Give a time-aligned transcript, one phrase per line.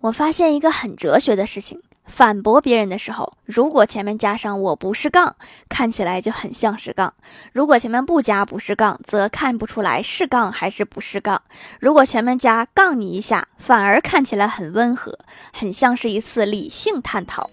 [0.00, 5.36] 我发现一个很哲学的事情：反驳别人的时候，如果前面加上“我不是杠”，
[5.68, 7.10] 看起来就很像是杠；
[7.52, 11.38] 如果前面不加“不是杠”，则看不出来是杠还是不是杠；
[11.80, 15.18] 如果前面加“杠你一下”，反而看起来很温和，
[15.52, 17.50] 很像是一次理性探讨。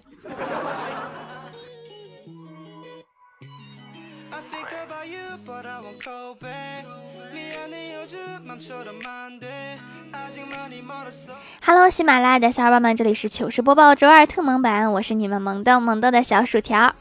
[11.64, 16.92] Hello，喜马拉雅的小伙伴们，这里是糗事播报周二特萌版，我是你们萌豆萌豆的小薯条。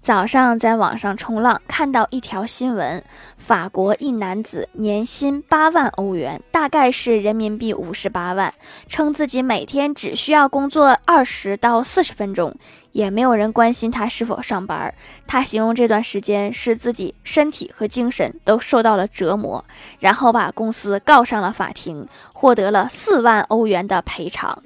[0.00, 3.04] 早上在网上冲浪，看到一条新闻：
[3.36, 8.54] 法国一男子年薪八万欧元，大概是人民币五十八万，
[8.88, 12.54] 称自己每天只需要工作二十到四十分钟，
[12.96, 14.94] 也没有人关心他是否上班。
[15.26, 19.62] 他形容这段时间是自己身体和精神都受到了折磨，
[20.00, 24.62] 然后把公司告上了法庭，获得了四万欧元的赔偿。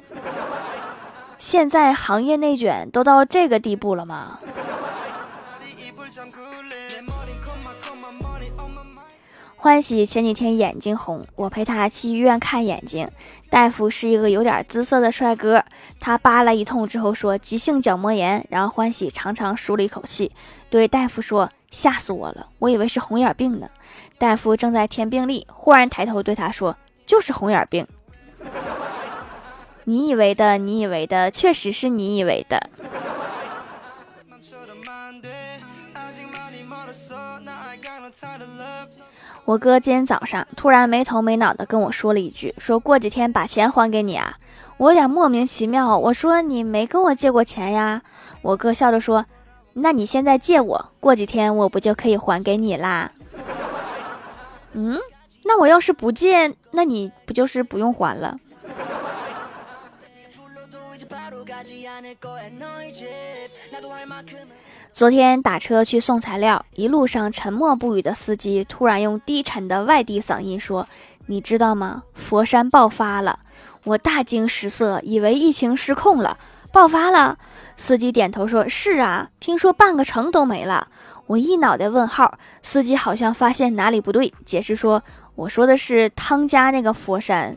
[1.40, 4.38] 现在行业内卷都到这个地步了吗？
[9.62, 13.06] 欢喜前几天眼睛红，我陪他去医院看眼睛。
[13.50, 15.62] 大夫是一个有点姿色的帅哥，
[16.00, 18.42] 他扒拉一通之后说急性角膜炎。
[18.48, 20.32] 然后欢喜长长舒了一口气，
[20.70, 23.68] 对大夫说：“吓死我了，我以为是红眼病呢。”
[24.16, 27.86] 大夫正在填病历，忽然抬头对他说：“就是红眼病。”
[29.84, 32.70] 你以为的，你以为的，确实是你以为的。
[39.50, 44.36] 我哥今天早上突然没头没脑的跟我说了一句：“说过几天把钱还给你啊。”
[44.78, 48.00] 我有点莫名其妙，我说：“你没跟我借过钱呀？”
[48.42, 49.26] 我哥笑着说
[49.74, 53.10] ：“那你现在借我，过几天我不就可以还给你啦？”
[54.74, 54.96] 嗯，
[55.44, 58.36] 那我要是不借，那你不就是不用还了？
[64.92, 70.88] 昨天打车去送材料，一路上沉默不语的司机突然用低沉的外地嗓音说
[71.26, 72.04] ：“你知道吗？
[72.14, 73.40] 佛山爆发了！”
[73.84, 76.38] 我大惊失色，以为疫情失控了，
[76.72, 77.38] 爆发了。
[77.76, 80.88] 司机点头说：“是啊，听说半个城都没了。”
[81.28, 85.02] 我一脑袋问号，司机好像发现哪里不对，解释说
[85.36, 87.56] ：“我说的是汤家那个佛山，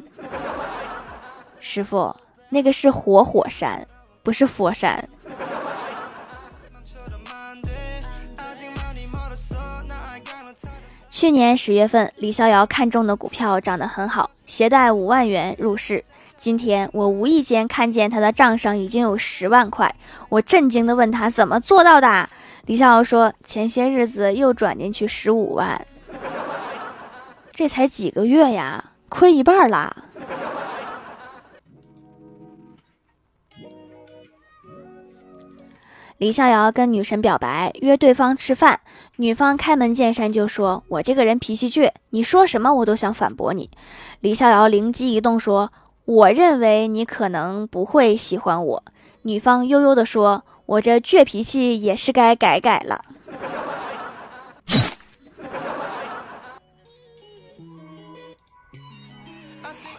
[1.60, 2.16] 师傅，
[2.50, 3.88] 那个是活火山，
[4.24, 5.08] 不是佛山。”
[11.12, 16.04] 去年十月份，李逍遥看中的股票涨得很好，携带五万元入市。
[16.38, 19.96] 今天我无意间看见他的账上已经有十万块，
[20.28, 22.28] 我震惊地问他怎么做到的。
[22.66, 25.86] 李逍遥说，前些日子又转进去十五万，
[27.54, 29.96] 这才几个月呀，亏一半啦。
[36.24, 38.80] 李逍遥跟女神表白，约对方吃饭，
[39.18, 43.70] 女方开门见山就说：“我这个人脾气倔，你说什么我都想反驳你。”
[44.22, 45.74] 李逍遥灵机一动说
[46.06, 48.84] ：“我认为你可能不会喜欢我。”
[49.24, 53.04] 女方悠悠地说：“我这倔脾气也是该改改了。”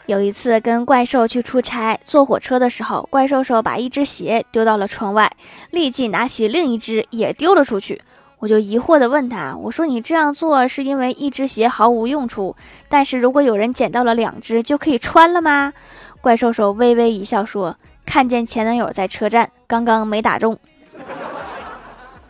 [0.07, 5.31] 有一次跟怪兽去出差，坐火车的时候，怪兽兽把一只鞋丢到了窗外，
[5.71, 8.03] 立即拿起另一只也丢了出去。
[8.41, 12.55] 我就疑惑地问他：“我说你这样做是因为一只鞋毫无用处，
[12.91, 15.73] 但是如果有人捡到了两只，就可以穿了吗？”
[16.21, 20.59] 怪兽兽微微一笑说：“看见前男友在车站，刚刚没打中，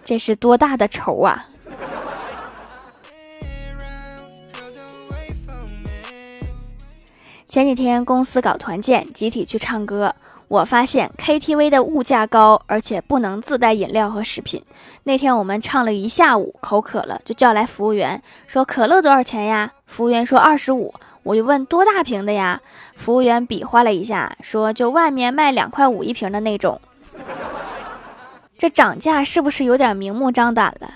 [0.04, 1.46] 这是多大的仇啊！”
[7.54, 10.12] 前几天公司搞团建，集体去唱歌。
[10.48, 14.60] 我发现 KTV 的物价高，而且不能自带饮料和食品。
[15.04, 19.70] 那天我们唱了一下午，口渴了，就叫来服务员，说可乐多少钱呀？
[19.86, 20.92] 服务员说二十五。
[21.22, 22.60] 我就问多大瓶的呀？
[22.96, 26.80] 服务员比划了一下，说就外面卖两块五一瓶的那种。
[28.58, 30.92] 这涨价是不是有点明目张胆了？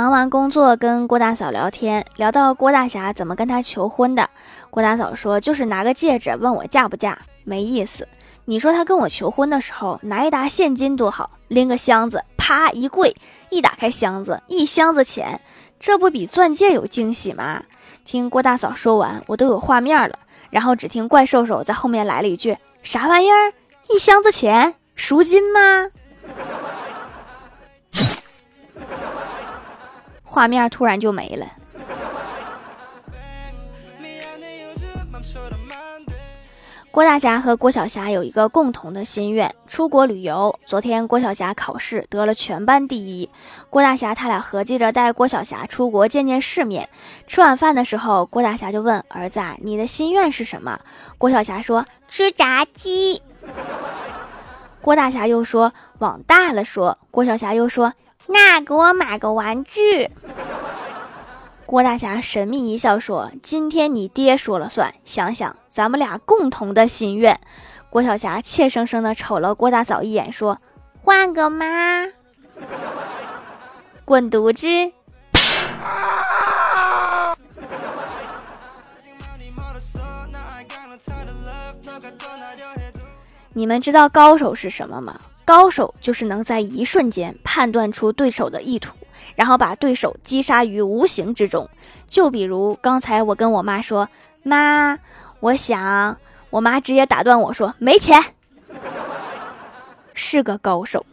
[0.00, 4.30] 忙完工作，跟郭大嫂聊天，聊到郭大侠怎么跟她求婚的。
[4.70, 8.08] 郭大嫂说：“就是拿个戒指问我嫁不嫁，没意思。
[8.46, 13.14] 你说他跟我求婚的时候拿一沓现金多好，拎个箱子，啪一跪，
[13.50, 15.38] 一打开箱子，一箱子钱，
[15.78, 17.62] 这不比钻戒有惊喜吗？”
[18.02, 20.18] 听郭大嫂说完，我都有画面了。
[20.48, 23.52] 然后只听怪兽兽在后面来了一句：“啥玩意儿？
[23.90, 25.90] 一箱子钱，赎金吗？”
[30.30, 31.44] 画面突然就没了。
[36.92, 40.56] 郭大侠和郭晓霞有一个共同的心愿，出国旅游。
[40.64, 43.28] 昨天郭晓霞考试得了全班第一，
[43.70, 46.88] 郭大侠他俩合计着带郭晓霞出国见见世面。
[47.26, 50.78] 吃晚饭的时候，郭大侠就问儿子：“啊，你的心愿是什么？”
[51.18, 53.20] 郭晓霞说：“吃炸鸡。”
[54.80, 57.92] 郭大侠又说：“往大了说。”郭晓霞又说
[58.32, 60.10] ：“那给我买个玩具。”
[61.66, 67.38] 郭大侠神秘一笑说：“今天你爹说了算，想想。”咱们俩共同的心愿，
[67.90, 70.58] 郭晓霞怯生生的瞅了郭大嫂一眼，说
[71.00, 72.06] ：“换个妈，
[74.04, 74.66] 滚犊子！”
[83.52, 85.20] 你们知道高手是什么吗？
[85.50, 88.94] 高手就是能在一瞬间判断出对手的意图，
[89.34, 91.68] 然后把对手击杀于无形之中。
[92.06, 94.08] 就比如刚才我跟我妈说
[94.44, 94.96] ：“妈。”
[95.40, 96.16] 我想，
[96.50, 98.22] 我妈直接打断我说：“没钱。”
[100.14, 101.04] 是个高手。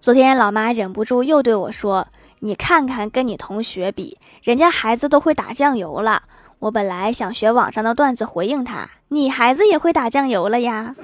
[0.00, 2.08] 昨天老妈忍不住又对我说
[2.40, 6.22] ：“你看看，跟你同学比，人家孩子都会打酱油了。”
[6.60, 10.94] 我本来想学网上的段子回应他：“你孩子也会打酱油了呀。”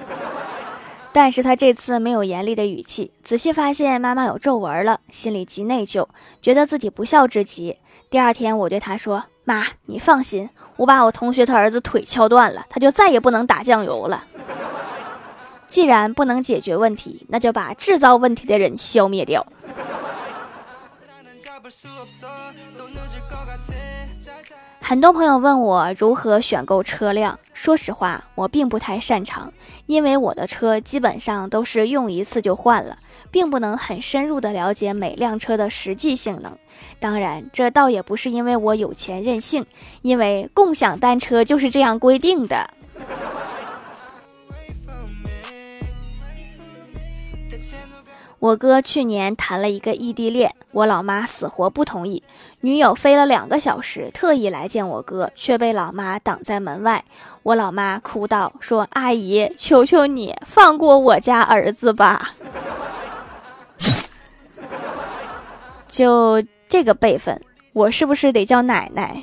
[1.13, 6.05] 但是他这次没有严厉的语气，仔细发现妈妈有皱纹了，心里极内疚，
[6.41, 7.77] 觉得自己不孝至极。
[8.09, 14.25] 第二天，我对他说：“妈，你放心，我把我同学他儿子腿敲断了，他就再也不能打酱油了。
[15.69, 19.45] 既然不能解决问题，那就把制造问题的人消灭掉。
[24.87, 29.51] ”很多朋友问我如何选购车辆，说实话，我并不太擅长，
[29.87, 32.95] 因为我的车基本上都是用一次就换了，
[33.31, 36.55] 并不能很深入的了解每辆车的实际性能。
[36.99, 39.65] 当然，这倒也不是因为我有钱任性，
[40.03, 42.69] 因为共享单车就是这样规定的。
[48.39, 52.21] 我哥去年谈了一个异地恋，我老妈死活不同意。
[52.61, 57.03] 女友飞了两个小时，特意来见我哥，却被老妈挡在门外。
[57.43, 62.31] 我老妈哭道：“说阿姨，求求你放过我家儿子吧！
[65.87, 67.39] 就这个辈分，
[67.73, 69.21] 我是不是得叫奶奶？”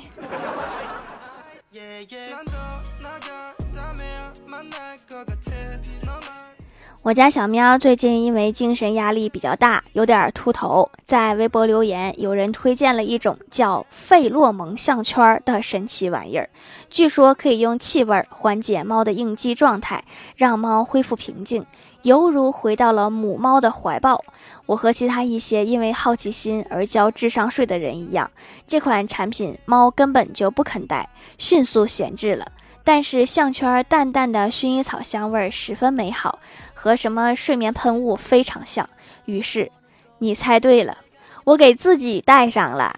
[7.03, 16.49] 我家小喵最近因为精神压力比较大，有点秃头，在微博留言，有人推荐了一种叫费洛蒙项圈的神奇玩意儿，
[16.89, 20.05] 据说可以用气味缓解猫的应激状态，
[20.37, 21.65] 让猫恢复平静，
[22.03, 24.23] 犹如回到了母猫的怀抱。
[24.67, 28.31] 我和其他一些因为好奇心而交智商税的人一样，
[28.65, 32.47] 这款产品猫根本就不肯戴，迅速闲置了。
[32.83, 36.39] 但是项圈淡淡的薰衣草香味十分美好。
[36.75, 38.89] 和什么睡眠喷雾非常像，
[39.23, 39.71] 于是
[40.17, 40.97] 你猜对了，
[41.45, 42.93] 我给自己戴上了，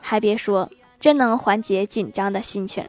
[0.00, 2.82] 还别说，真能缓解紧张的心情。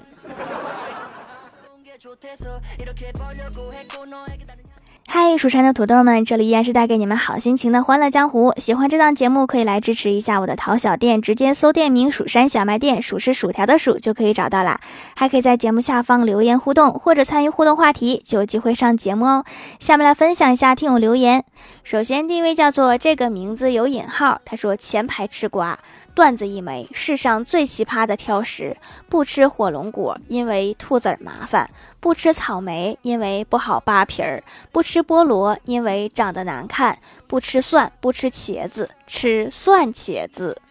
[5.13, 8.53] 嗨，蜀山的土豆们，这里依然是带给你们好心情的欢乐江湖。
[8.55, 14.79] 喜欢这档节目，可以来支持一下我的淘小店，直接搜店名“蜀山小卖店”，数是薯条的数就可以找到啦。
[15.17, 19.43] 还可以在节目下方留言互动，或者参与互动话题，就有机会上节目哦。
[19.81, 21.43] 下面来分享一下听友留言。
[21.83, 25.77] 首先第一位叫做这个名字有引号，他说前排吃瓜。
[26.13, 28.75] 段子一枚，世上最奇葩的挑食：
[29.09, 31.65] 不吃火龙果，因为吐籽儿麻烦；
[31.99, 34.41] 不吃草莓，因为不好扒皮儿；
[34.71, 36.95] 不吃菠萝，因为长得难看；
[37.27, 40.61] 不吃蒜，不吃茄子，吃蒜茄子。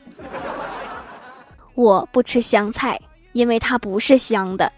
[1.75, 3.01] 我不吃香菜，
[3.33, 4.71] 因为它不是香的。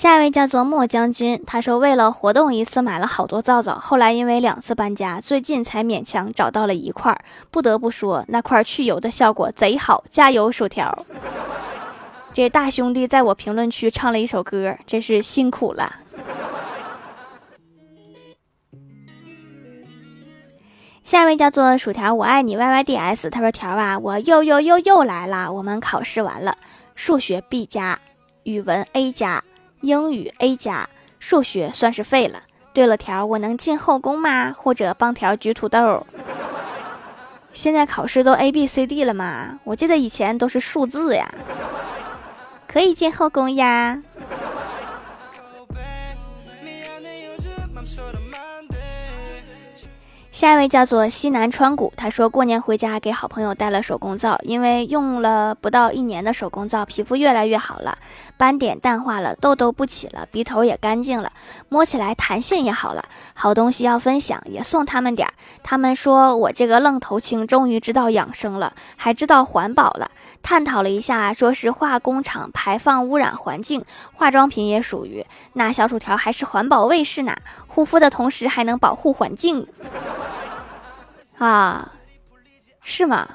[0.00, 7.14] 下一位叫做莫将军，他说为了活动一次买了好多皂皂，后来因为两次搬家，最近才勉强找到了一块。
[7.50, 11.04] 不得不说，那块去油的效果贼好，加油薯条！
[12.32, 15.96] 这大兄弟在我评论区唱了一首歌，真是辛苦了。
[21.04, 25.52] 下一位叫做薯条，我爱你 Y Y D S，他说条啊，我又又又又来了。
[25.52, 26.56] 我们考试完了，
[26.94, 28.00] 数学 B 加，
[28.44, 29.44] 语文 A 加。
[29.80, 32.42] 英语 A 加，数学算是废了。
[32.72, 34.52] 对了，条，我能进后宫吗？
[34.56, 36.06] 或者帮条举土豆？
[37.52, 39.58] 现在考试都 A B C D 了吗？
[39.64, 41.28] 我记得以前都是数字呀。
[42.68, 44.00] 可以进后宫呀。
[50.32, 57.98] 下一位叫做西南川谷，他说过年回家给好朋友带了手工皂，因为用了不到一年的手工皂，皮肤越来越好了，
[58.36, 61.32] 斑点淡化了，痘痘不起了，鼻头也干净了，
[61.68, 63.04] 摸起来弹性也好了。
[63.34, 65.34] 好东西要分享，也送他们点儿。
[65.64, 70.12] 他们说我这个愣头青终于知道养生了，还知道环保了。
[70.42, 73.84] 探讨了一下，说是化工厂排放污染环境，
[74.14, 75.26] 化妆品也属于。
[75.54, 77.34] 那小薯条还是环保卫士呢，
[77.66, 79.66] 护肤的同时还能保护环境。
[81.40, 81.90] 啊，
[82.82, 83.28] 是吗？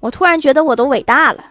[0.00, 1.44] 我突然觉得我都伟大了。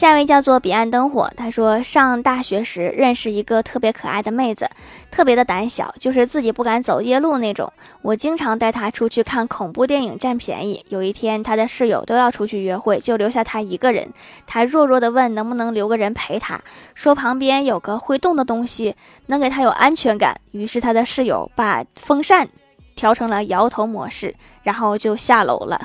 [0.00, 4.66] 下一位叫做彼岸灯火，他说上大学时认识一个特别可爱的妹子，
[5.10, 7.70] 特别的胆小，就是自己不敢走夜路那种。
[8.00, 10.82] 我经常带她出去看恐怖电影占便宜。
[10.88, 14.10] 有一天，她的室友都要出去约会，就留下她一个人。
[14.46, 16.58] 她弱弱的问能不能留个人陪她，
[16.94, 20.34] 说旁边有个会动的东西能给她有安全感。
[20.52, 22.48] 于是她的室友把风扇
[22.96, 25.78] 调成了摇头模式，然后就下楼了。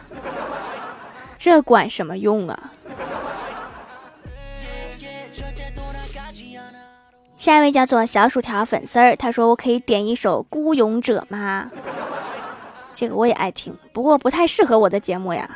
[1.38, 2.72] 这管什么用啊？
[7.46, 11.70] 下一位叫做小薯条粉丝儿，他说：“我可以点一首《孤勇者》吗？”
[12.96, 15.48] 这个我也爱听，不过不太适合我的节目呀。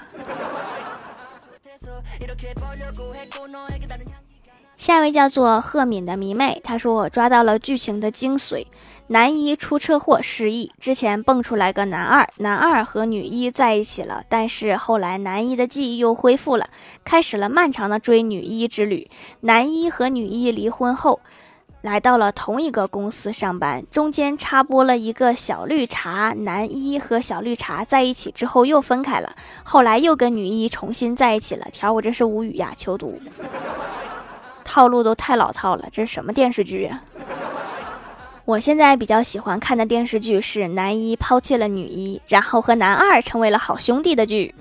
[4.77, 8.67] 下一位叫做赫敏的迷妹，她说：“我抓到了剧情的精髓，
[9.07, 16.69] 男一出车祸失忆，之前蹦出来个男二，男二和女一在一起了，但是后来男一的记忆又恢复了，
[17.03, 19.09] 开始了漫长的追女一之旅。
[19.39, 21.19] 男一和女一离婚后。”
[21.81, 26.33] 来到了同一个公司上班，中间插播了一个小绿茶。
[26.39, 29.33] 男一和小绿茶在一起之后又分开了，
[29.63, 31.65] 后来又跟女一重新在一起了。
[31.71, 33.21] 条我真是无语呀，求读。
[34.65, 37.01] 套路都太老套了，这是什么电视剧呀？
[38.43, 44.53] 我现在比较喜欢看的电视剧是男一抛弃了女一，然后和男二成为了好兄弟的剧。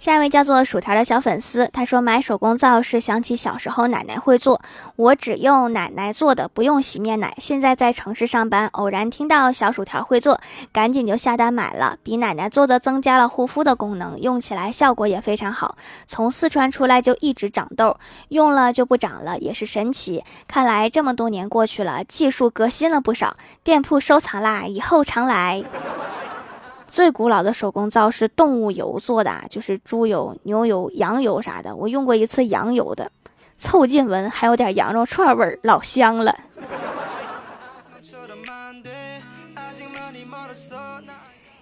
[0.00, 4.58] 下一位叫做薯条的小粉丝，他说买手工皂是想起小时候奶奶会做，
[4.96, 7.34] 我只用奶奶做的，不用洗面奶。
[7.36, 10.40] 现在在城市上班，偶然听到小薯条会做，
[10.72, 11.98] 赶紧就下单买了。
[12.02, 15.76] 比奶奶做的增加了护肤的功能，用起来效果也非常好。
[16.06, 17.98] 从四川出来就一直长痘，
[18.30, 20.24] 用了就不长了，也是神奇。
[20.48, 25.62] 看来这么多年过去了，技术革新了不少，店铺收藏啦，以后常来。
[26.90, 31.76] 最古老的手工皂是动物油做的，就是猪油、牛油、羊油啥的。
[31.76, 33.12] 我用过一次羊油的，
[33.56, 36.36] 凑近闻还有点羊肉串味儿，老香了。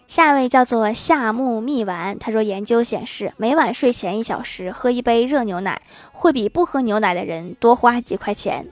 [0.09, 8.67] 下一位叫做夏木蜜丸，他说研究显示，每晚睡前一小时喝一杯热牛奶，会比不喝牛奶的人多花几块钱。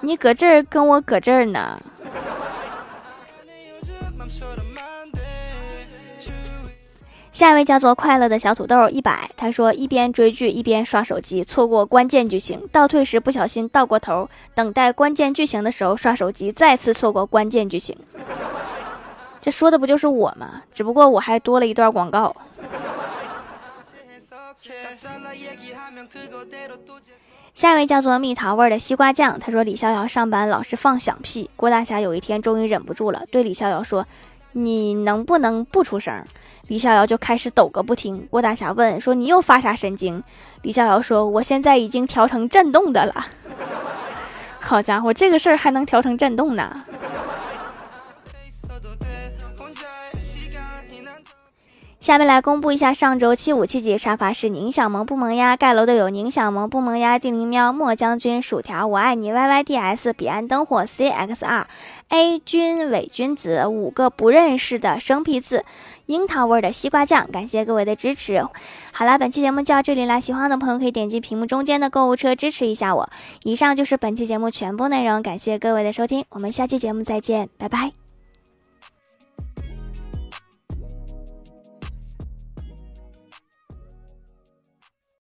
[0.00, 1.80] 你搁这儿跟我搁这儿呢。
[7.32, 17.96] 下一位叫做快乐的小土豆一百，他说一边追剧一边刷手机，错过关键剧情，倒退时不小心倒过头，等待关键剧情的时候刷手机，再次错过关键剧情。
[19.40, 20.62] 这说的不就是我吗？
[20.72, 22.36] 只不过我还多了一段广告。
[27.54, 34.06] 下一位叫做蜜桃味的西瓜酱，他说李逍遥上班老是放响屁，郭大侠有一天终于忍不住了，对李逍遥说。
[34.52, 36.24] 你能不能不出声？
[36.68, 38.26] 李逍遥就开始抖个不停。
[38.30, 40.22] 郭大侠问说：“你又发啥神经？”
[40.62, 43.26] 李逍遥说：“我现在已经调成震动的了。”
[44.60, 46.82] 好家伙，这个事儿还能调成震动呢！
[52.02, 55.56] 下面来公布一下上周七五七级沙发是宁小萌不萌呀？
[55.56, 57.16] 盖楼的有宁小萌不萌呀？
[57.16, 61.68] 地灵喵、莫将军、薯条、我爱你、Y Y D S、彼岸灯火、C X R、
[62.08, 65.64] A 君、伪君子五个不认识的生僻字，
[66.06, 68.44] 樱桃味的西瓜酱，感谢各位的支持。
[68.92, 73.08] 好了，本期节目就到这里啦，喜欢的朋友可以点击屏幕中间的购物车支持一下我。
[73.44, 78.01] 以上就是本期节目全部内容，感谢各位的收听，我们下期节目再见，拜拜。